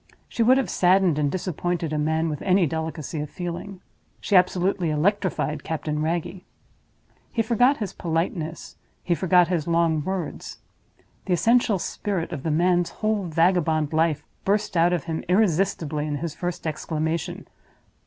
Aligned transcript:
She 0.27 0.41
would 0.41 0.57
have 0.57 0.67
saddened 0.67 1.19
and 1.19 1.31
disappointed 1.31 1.93
a 1.93 1.99
man 1.99 2.27
with 2.27 2.41
any 2.41 2.65
delicacy 2.65 3.19
of 3.19 3.29
feeling. 3.29 3.81
She 4.19 4.35
absolutely 4.35 4.89
electrified 4.89 5.63
Captain 5.63 6.01
Wragge. 6.01 6.41
He 7.31 7.43
forgot 7.43 7.77
his 7.77 7.93
politeness, 7.93 8.77
he 9.03 9.13
forgot 9.13 9.49
his 9.49 9.67
long 9.67 10.03
words. 10.03 10.57
The 11.25 11.33
essential 11.33 11.77
spirit 11.77 12.31
of 12.31 12.41
the 12.41 12.49
man's 12.49 12.89
whole 13.05 13.25
vagabond 13.25 13.93
life 13.93 14.25
burst 14.43 14.75
out 14.75 14.91
of 14.91 15.03
him 15.03 15.23
irresistibly 15.29 16.07
in 16.07 16.15
his 16.15 16.33
first 16.33 16.65
exclamation. 16.65 17.47